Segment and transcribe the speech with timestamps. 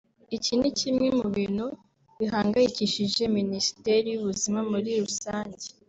[0.35, 1.65] iki ni kimwe mu bintu
[2.19, 5.65] bihangayikishije Minisiteri y’ubuzima muri rusange